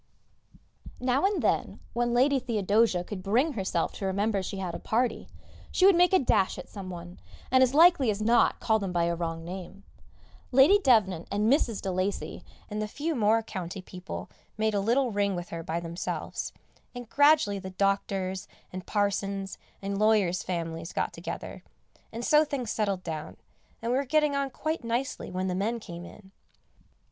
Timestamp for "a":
4.73-4.79, 6.11-6.17, 9.03-9.13, 14.73-14.79